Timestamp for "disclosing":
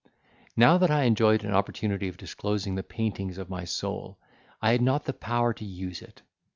2.17-2.73